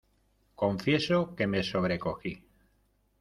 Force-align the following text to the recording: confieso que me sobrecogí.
confieso 0.61 1.35
que 1.35 1.45
me 1.45 1.61
sobrecogí. 1.61 2.33